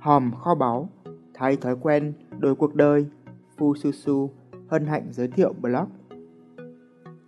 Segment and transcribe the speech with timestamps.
[0.00, 0.88] hòm kho báu,
[1.34, 3.06] thay thói quen, đổi cuộc đời,
[3.56, 4.30] Phu Su Su
[4.68, 5.88] hân hạnh giới thiệu blog.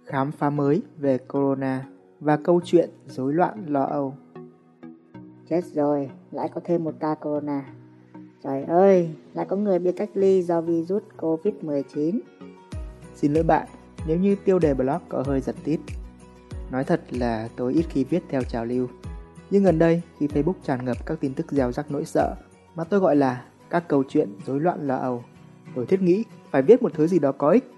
[0.04, 1.86] Khám phá mới về Corona
[2.20, 4.14] và câu chuyện rối loạn lo âu.
[5.48, 7.64] Chết rồi, lại có thêm một ca Corona.
[8.44, 12.20] Trời ơi, lại có người bị cách ly do virus Covid-19.
[13.14, 13.68] Xin lỗi bạn,
[14.06, 15.80] nếu như tiêu đề blog có hơi giật tít.
[16.70, 18.88] Nói thật là tôi ít khi viết theo trào lưu.
[19.50, 22.34] Nhưng gần đây, khi Facebook tràn ngập các tin tức gieo rắc nỗi sợ
[22.74, 25.24] mà tôi gọi là các câu chuyện rối loạn lo âu,
[25.74, 27.70] tôi thiết nghĩ phải viết một thứ gì đó có ích.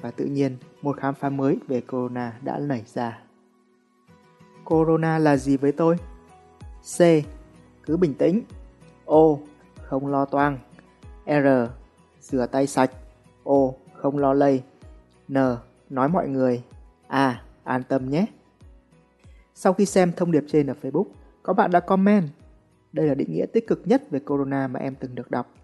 [0.00, 3.18] Và tự nhiên, một khám phá mới về Corona đã nảy ra.
[4.64, 5.96] Corona là gì với tôi?
[6.98, 6.98] C.
[7.86, 8.42] Cứ bình tĩnh.
[9.04, 9.36] O.
[9.82, 10.58] Không lo toang.
[11.26, 11.46] R.
[12.20, 12.90] Rửa tay sạch.
[13.44, 13.72] O.
[13.94, 14.62] Không lo lây.
[15.28, 15.36] N.
[15.90, 16.62] Nói mọi người.
[17.08, 17.42] A.
[17.64, 18.26] An tâm nhé.
[19.54, 21.06] Sau khi xem thông điệp trên ở Facebook,
[21.42, 22.28] có bạn đã comment.
[22.92, 25.54] Đây là định nghĩa tích cực nhất về Corona mà em từng được đọc.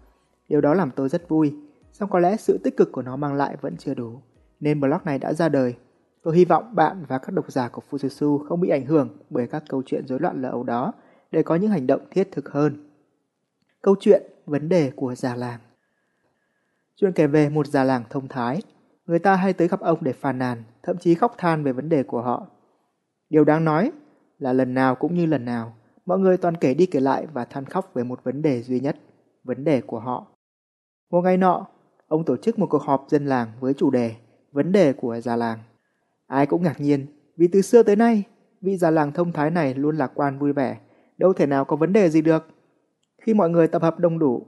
[0.49, 1.55] Điều đó làm tôi rất vui,
[1.91, 4.21] song có lẽ sự tích cực của nó mang lại vẫn chưa đủ,
[4.59, 5.75] nên blog này đã ra đời.
[6.23, 9.47] Tôi hy vọng bạn và các độc giả của Fujitsu không bị ảnh hưởng bởi
[9.47, 10.93] các câu chuyện rối loạn lỡ đó
[11.31, 12.89] để có những hành động thiết thực hơn.
[13.81, 15.59] Câu chuyện vấn đề của già làng
[16.95, 18.61] Chuyện kể về một già làng thông thái.
[19.05, 21.89] Người ta hay tới gặp ông để phàn nàn, thậm chí khóc than về vấn
[21.89, 22.47] đề của họ.
[23.29, 23.91] Điều đáng nói
[24.39, 25.75] là lần nào cũng như lần nào,
[26.07, 28.79] mọi người toàn kể đi kể lại và than khóc về một vấn đề duy
[28.79, 28.97] nhất,
[29.43, 30.27] vấn đề của họ.
[31.11, 31.67] Một ngày nọ,
[32.07, 34.15] ông tổ chức một cuộc họp dân làng với chủ đề
[34.51, 35.59] Vấn đề của già làng.
[36.27, 37.05] Ai cũng ngạc nhiên,
[37.37, 38.23] vì từ xưa tới nay,
[38.61, 40.77] vị già làng thông thái này luôn lạc quan vui vẻ,
[41.17, 42.47] đâu thể nào có vấn đề gì được.
[43.21, 44.45] Khi mọi người tập hợp đông đủ,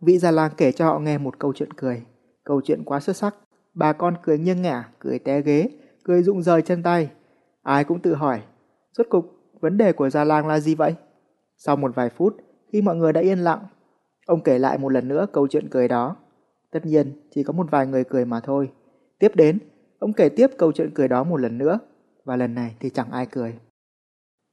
[0.00, 2.02] vị già làng kể cho họ nghe một câu chuyện cười.
[2.44, 3.34] Câu chuyện quá xuất sắc,
[3.74, 5.68] bà con cười nghiêng ngả, cười té ghế,
[6.04, 7.10] cười rụng rời chân tay.
[7.62, 8.42] Ai cũng tự hỏi,
[8.92, 10.94] rốt cục vấn đề của già lang là gì vậy?
[11.56, 12.36] Sau một vài phút,
[12.72, 13.66] khi mọi người đã yên lặng,
[14.26, 16.16] ông kể lại một lần nữa câu chuyện cười đó.
[16.70, 18.70] Tất nhiên, chỉ có một vài người cười mà thôi.
[19.18, 19.58] Tiếp đến,
[19.98, 21.78] ông kể tiếp câu chuyện cười đó một lần nữa,
[22.24, 23.54] và lần này thì chẳng ai cười.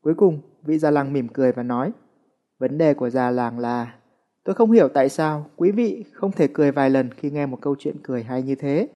[0.04, 1.92] Cuối cùng, vị già làng mỉm cười và nói,
[2.60, 3.96] vấn đề của già làng là,
[4.44, 7.58] tôi không hiểu tại sao quý vị không thể cười vài lần khi nghe một
[7.62, 8.90] câu chuyện cười hay như thế,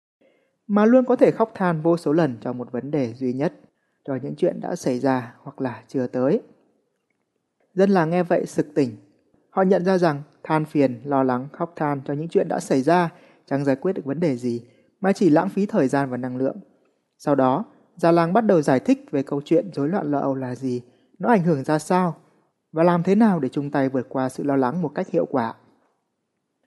[0.68, 3.53] mà luôn có thể khóc than vô số lần cho một vấn đề duy nhất,
[4.06, 6.41] cho những chuyện đã xảy ra hoặc là chưa tới.
[7.74, 8.97] Dân làng nghe vậy sực tỉnh.
[9.50, 12.81] Họ nhận ra rằng than phiền, lo lắng, khóc than cho những chuyện đã xảy
[12.81, 13.09] ra
[13.46, 14.62] chẳng giải quyết được vấn đề gì,
[15.02, 16.58] mà chỉ lãng phí thời gian và năng lượng.
[17.18, 17.66] Sau đó,
[17.96, 20.81] già làng bắt đầu giải thích về câu chuyện rối loạn lo âu là gì,
[21.20, 22.16] nó ảnh hưởng ra sao,
[22.72, 25.25] và làm thế nào để chung tay vượt qua sự lo lắng một cách hiệu
[25.25, 25.53] quả.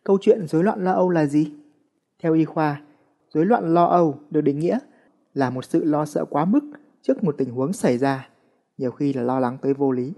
[0.04, 1.53] Câu chuyện rối loạn lo âu là gì?
[2.22, 2.80] Theo y khoa,
[3.34, 4.78] rối loạn lo âu được định nghĩa
[5.34, 6.60] là một sự lo sợ quá mức
[7.06, 8.28] trước một tình huống xảy ra,
[8.78, 10.12] nhiều khi là lo lắng tới vô lý.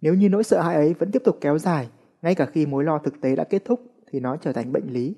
[0.00, 1.88] Nếu như nỗi sợ hãi ấy vẫn tiếp tục kéo dài,
[2.22, 4.92] ngay cả khi mối lo thực tế đã kết thúc thì nó trở thành bệnh
[4.92, 5.14] lý.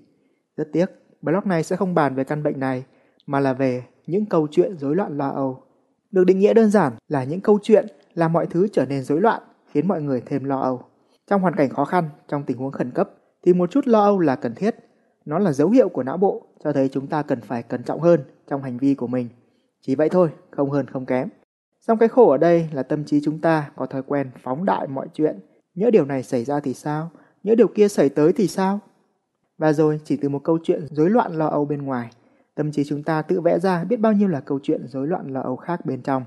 [0.56, 0.86] Rất tiếc,
[1.22, 2.84] blog này sẽ không bàn về căn bệnh này,
[3.26, 5.62] mà là về những câu chuyện rối loạn lo âu.
[6.10, 9.20] Được định nghĩa đơn giản là những câu chuyện làm mọi thứ trở nên rối
[9.20, 9.42] loạn,
[9.72, 10.82] khiến mọi người thêm lo âu.
[11.26, 13.10] Trong hoàn cảnh khó khăn, trong tình huống khẩn cấp,
[13.42, 14.76] thì một chút lo âu là cần thiết.
[15.24, 18.00] Nó là dấu hiệu của não bộ cho thấy chúng ta cần phải cẩn trọng
[18.00, 19.28] hơn trong hành vi của mình.
[19.80, 21.28] Chỉ vậy thôi, không hơn không kém.
[21.80, 24.88] Song cái khổ ở đây là tâm trí chúng ta có thói quen phóng đại
[24.88, 25.40] mọi chuyện.
[25.74, 27.10] Nhớ điều này xảy ra thì sao?
[27.42, 28.80] Nhớ điều kia xảy tới thì sao?
[29.58, 32.10] Và rồi chỉ từ một câu chuyện rối loạn lo âu bên ngoài,
[32.54, 35.32] tâm trí chúng ta tự vẽ ra biết bao nhiêu là câu chuyện rối loạn
[35.32, 36.24] lo âu khác bên trong.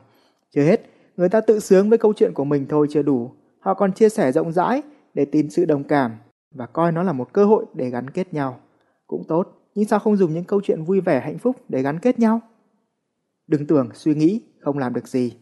[0.55, 0.81] Chưa hết,
[1.17, 3.31] người ta tự sướng với câu chuyện của mình thôi chưa đủ.
[3.59, 4.81] Họ còn chia sẻ rộng rãi
[5.13, 6.11] để tìm sự đồng cảm
[6.51, 8.59] và coi nó là một cơ hội để gắn kết nhau.
[9.07, 11.99] Cũng tốt, nhưng sao không dùng những câu chuyện vui vẻ hạnh phúc để gắn
[11.99, 12.39] kết nhau?
[13.51, 15.33] Đừng tưởng suy nghĩ không làm được gì.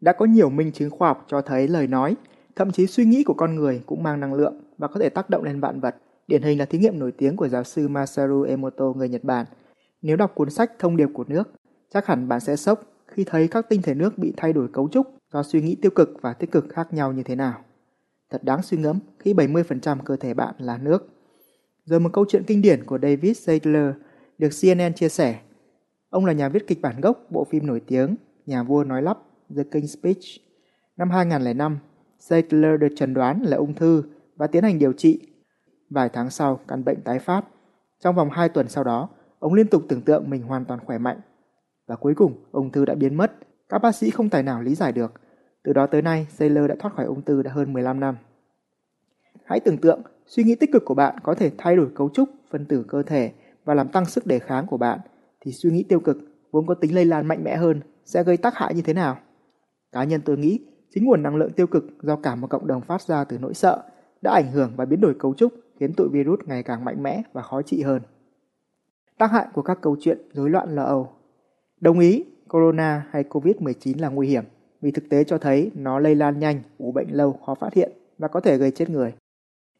[0.00, 2.16] Đã có nhiều minh chứng khoa học cho thấy lời nói,
[2.56, 5.30] thậm chí suy nghĩ của con người cũng mang năng lượng và có thể tác
[5.30, 5.96] động lên vạn vật.
[6.26, 9.46] Điển hình là thí nghiệm nổi tiếng của giáo sư Masaru Emoto người Nhật Bản.
[10.02, 11.52] Nếu đọc cuốn sách Thông điệp của nước,
[11.92, 14.88] chắc hẳn bạn sẽ sốc khi thấy các tinh thể nước bị thay đổi cấu
[14.88, 17.64] trúc do suy nghĩ tiêu cực và tích cực khác nhau như thế nào.
[18.30, 21.08] Thật đáng suy ngẫm khi 70% cơ thể bạn là nước.
[21.84, 23.94] Rồi một câu chuyện kinh điển của David Seidler
[24.38, 25.38] được CNN chia sẻ.
[26.10, 28.16] Ông là nhà viết kịch bản gốc bộ phim nổi tiếng
[28.46, 29.18] Nhà vua nói lắp
[29.56, 30.24] The King's Speech.
[30.96, 31.78] Năm 2005,
[32.18, 34.02] Seidler được chẩn đoán là ung thư
[34.36, 35.20] và tiến hành điều trị.
[35.90, 37.44] Vài tháng sau, căn bệnh tái phát.
[38.00, 39.08] Trong vòng 2 tuần sau đó,
[39.38, 41.20] ông liên tục tưởng tượng mình hoàn toàn khỏe mạnh.
[41.86, 43.32] Và cuối cùng, ung thư đã biến mất.
[43.68, 45.12] Các bác sĩ không tài nào lý giải được.
[45.62, 48.16] Từ đó tới nay, Saylor đã thoát khỏi ung thư đã hơn 15 năm.
[49.44, 52.28] Hãy tưởng tượng, suy nghĩ tích cực của bạn có thể thay đổi cấu trúc,
[52.50, 53.32] phân tử cơ thể
[53.64, 54.98] và làm tăng sức đề kháng của bạn,
[55.48, 56.18] thì suy nghĩ tiêu cực
[56.50, 59.18] vốn có tính lây lan mạnh mẽ hơn sẽ gây tác hại như thế nào?
[59.92, 60.60] Cá nhân tôi nghĩ
[60.94, 63.54] chính nguồn năng lượng tiêu cực do cả một cộng đồng phát ra từ nỗi
[63.54, 63.82] sợ
[64.22, 67.22] đã ảnh hưởng và biến đổi cấu trúc khiến tụi virus ngày càng mạnh mẽ
[67.32, 68.02] và khó trị hơn.
[69.18, 71.12] Tác hại của các câu chuyện rối loạn lo âu
[71.80, 74.44] Đồng ý, corona hay COVID-19 là nguy hiểm
[74.80, 77.92] vì thực tế cho thấy nó lây lan nhanh, ủ bệnh lâu, khó phát hiện
[78.18, 79.14] và có thể gây chết người.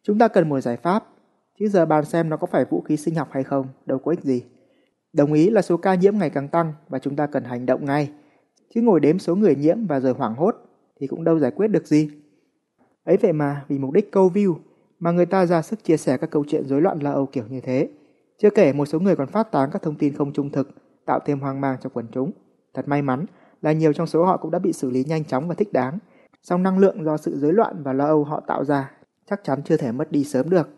[0.02, 1.04] Chúng ta cần một giải pháp,
[1.58, 4.10] chứ giờ bàn xem nó có phải vũ khí sinh học hay không, đâu có
[4.10, 4.42] ích gì.
[5.18, 7.84] Đồng ý là số ca nhiễm ngày càng tăng và chúng ta cần hành động
[7.84, 8.10] ngay,
[8.74, 10.56] chứ ngồi đếm số người nhiễm và rồi hoảng hốt
[11.00, 12.10] thì cũng đâu giải quyết được gì.
[13.04, 14.54] Ấy vậy mà vì mục đích câu view
[14.98, 17.44] mà người ta ra sức chia sẻ các câu chuyện rối loạn lo âu kiểu
[17.48, 17.88] như thế.
[18.38, 20.68] Chưa kể một số người còn phát tán các thông tin không trung thực,
[21.06, 22.30] tạo thêm hoang mang cho quần chúng.
[22.74, 23.26] Thật may mắn
[23.62, 25.98] là nhiều trong số họ cũng đã bị xử lý nhanh chóng và thích đáng.
[26.42, 28.90] Song năng lượng do sự rối loạn và lo âu họ tạo ra
[29.30, 30.68] chắc chắn chưa thể mất đi sớm được.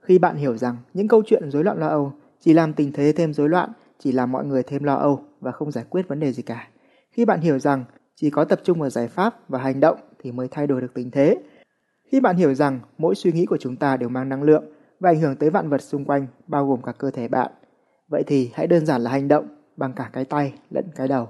[0.00, 3.12] Khi bạn hiểu rằng những câu chuyện rối loạn lo âu chỉ làm tình thế
[3.12, 6.20] thêm rối loạn, chỉ làm mọi người thêm lo âu và không giải quyết vấn
[6.20, 6.68] đề gì cả.
[7.10, 7.84] Khi bạn hiểu rằng
[8.14, 10.94] chỉ có tập trung vào giải pháp và hành động thì mới thay đổi được
[10.94, 11.36] tình thế.
[12.12, 14.64] Khi bạn hiểu rằng mỗi suy nghĩ của chúng ta đều mang năng lượng
[15.00, 17.52] và ảnh hưởng tới vạn vật xung quanh, bao gồm cả cơ thể bạn,
[18.08, 21.28] vậy thì hãy đơn giản là hành động bằng cả cái tay lẫn cái đầu.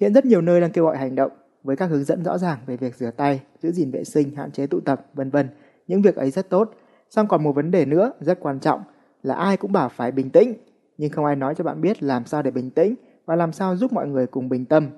[0.00, 1.32] Hiện rất nhiều nơi đang kêu gọi hành động
[1.62, 4.50] với các hướng dẫn rõ ràng về việc rửa tay, giữ gìn vệ sinh, hạn
[4.50, 5.48] chế tụ tập, vân vân.
[5.86, 6.74] Những việc ấy rất tốt.
[7.10, 8.82] Song còn một vấn đề nữa rất quan trọng
[9.22, 10.54] là ai cũng bảo phải bình tĩnh,
[10.98, 12.94] nhưng không ai nói cho bạn biết làm sao để bình tĩnh
[13.26, 14.88] và làm sao giúp mọi người cùng bình tâm.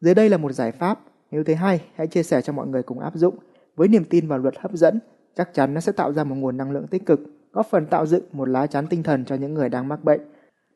[0.00, 1.00] Dưới đây là một giải pháp,
[1.30, 3.38] nếu thấy hay, hãy chia sẻ cho mọi người cùng áp dụng.
[3.76, 5.00] Với niềm tin vào luật hấp dẫn,
[5.36, 7.20] chắc chắn nó sẽ tạo ra một nguồn năng lượng tích cực,
[7.52, 10.20] góp phần tạo dựng một lá chắn tinh thần cho những người đang mắc bệnh.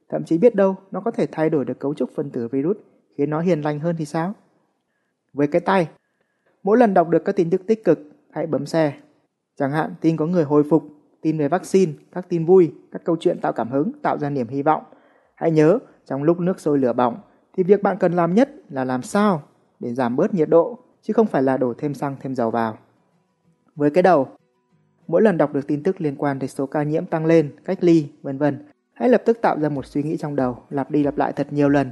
[0.09, 2.77] Thậm chí biết đâu, nó có thể thay đổi được cấu trúc phân tử virus,
[3.17, 4.33] khiến nó hiền lành hơn thì sao?
[5.33, 5.89] Với cái tay,
[6.63, 7.99] mỗi lần đọc được các tin tức tích cực,
[8.31, 8.93] hãy bấm xe.
[9.57, 10.85] Chẳng hạn tin có người hồi phục,
[11.23, 14.49] tin về vaccine, các tin vui, các câu chuyện tạo cảm hứng, tạo ra niềm
[14.49, 14.83] hy vọng.
[15.35, 17.17] Hãy nhớ, trong lúc nước sôi lửa bỏng,
[17.57, 19.43] thì việc bạn cần làm nhất là làm sao
[19.81, 22.79] để giảm bớt nhiệt độ, chứ không phải là đổ thêm xăng thêm dầu vào.
[23.77, 24.29] Với cái đầu,
[25.09, 27.79] mỗi lần đọc được tin tức liên quan đến số ca nhiễm tăng lên, cách
[27.81, 31.03] ly, vân vân, hãy lập tức tạo ra một suy nghĩ trong đầu, lặp đi
[31.03, 31.91] lặp lại thật nhiều lần,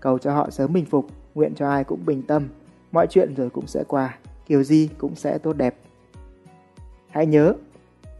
[0.00, 2.48] cầu cho họ sớm bình phục, nguyện cho ai cũng bình tâm,
[2.92, 5.74] mọi chuyện rồi cũng sẽ qua, kiểu gì cũng sẽ tốt đẹp.
[7.10, 7.54] Hãy nhớ,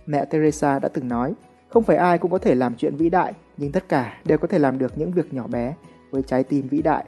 [0.07, 1.35] mẹ Teresa đã từng nói,
[1.69, 4.49] không phải ai cũng có thể làm chuyện vĩ đại, nhưng tất cả đều có
[4.49, 5.75] thể làm được những việc nhỏ bé
[6.11, 7.05] với trái tim vĩ đại.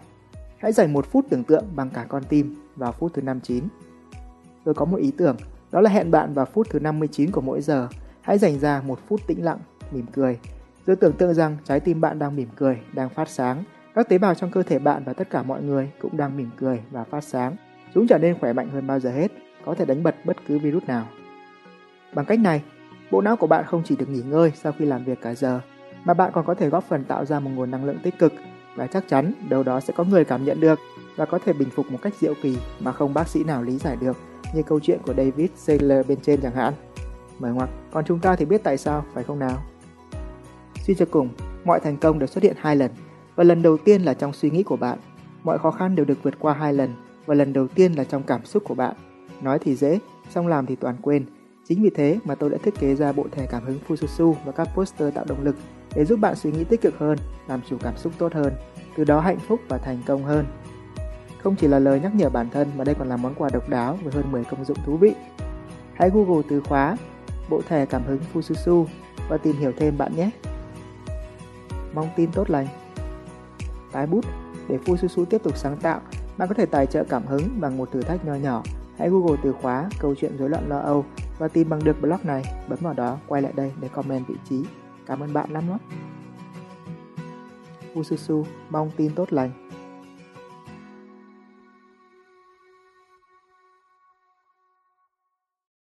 [0.58, 3.64] Hãy dành một phút tưởng tượng bằng cả con tim vào phút thứ 59.
[4.64, 5.36] Tôi có một ý tưởng,
[5.70, 7.88] đó là hẹn bạn vào phút thứ 59 của mỗi giờ.
[8.20, 9.58] Hãy dành ra một phút tĩnh lặng,
[9.90, 10.38] mỉm cười.
[10.86, 13.64] Rồi tưởng tượng rằng trái tim bạn đang mỉm cười, đang phát sáng.
[13.94, 16.50] Các tế bào trong cơ thể bạn và tất cả mọi người cũng đang mỉm
[16.56, 17.56] cười và phát sáng.
[17.94, 19.32] Chúng trở nên khỏe mạnh hơn bao giờ hết,
[19.64, 21.06] có thể đánh bật bất cứ virus nào.
[22.14, 22.62] Bằng cách này,
[23.10, 25.60] bộ não của bạn không chỉ được nghỉ ngơi sau khi làm việc cả giờ,
[26.04, 28.32] mà bạn còn có thể góp phần tạo ra một nguồn năng lượng tích cực
[28.76, 30.78] và chắc chắn đâu đó sẽ có người cảm nhận được
[31.16, 33.78] và có thể bình phục một cách diệu kỳ mà không bác sĩ nào lý
[33.78, 34.16] giải được
[34.54, 36.74] như câu chuyện của David Saylor bên trên chẳng hạn.
[37.38, 39.58] Mở ngoặc, còn chúng ta thì biết tại sao, phải không nào?
[40.86, 41.28] Suy cho cùng,
[41.64, 42.90] mọi thành công đều xuất hiện hai lần
[43.36, 44.98] và lần đầu tiên là trong suy nghĩ của bạn.
[45.44, 46.94] Mọi khó khăn đều được vượt qua hai lần
[47.26, 48.94] và lần đầu tiên là trong cảm xúc của bạn.
[49.42, 49.98] Nói thì dễ,
[50.30, 51.26] xong làm thì toàn quên.
[51.68, 54.52] Chính vì thế mà tôi đã thiết kế ra bộ thẻ cảm hứng Fususu và
[54.52, 55.56] các poster tạo động lực
[55.94, 57.18] để giúp bạn suy nghĩ tích cực hơn,
[57.48, 58.52] làm chủ cảm xúc tốt hơn,
[58.96, 60.46] từ đó hạnh phúc và thành công hơn.
[61.42, 63.68] Không chỉ là lời nhắc nhở bản thân mà đây còn là món quà độc
[63.68, 65.14] đáo với hơn 10 công dụng thú vị.
[65.94, 66.96] Hãy Google từ khóa
[67.50, 68.84] bộ thẻ cảm hứng Fususu
[69.28, 70.30] và tìm hiểu thêm bạn nhé.
[71.94, 72.66] Mong tin tốt lành.
[73.92, 74.24] Tái bút
[74.68, 76.00] để Fususu tiếp tục sáng tạo,
[76.38, 78.62] bạn có thể tài trợ cảm hứng bằng một thử thách nho nhỏ.
[78.98, 81.04] Hãy Google từ khóa câu chuyện rối loạn lo âu
[81.38, 84.34] và tìm bằng được blog này, bấm vào đó, quay lại đây để comment vị
[84.48, 84.64] trí
[85.08, 85.78] Cảm ơn bạn lắm lắm.
[87.98, 89.67] Ususu mong tin tốt lành.